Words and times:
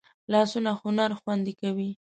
لاسونه 0.31 0.71
هنر 0.81 1.11
خوندي 1.21 1.53
کوي 1.61 1.89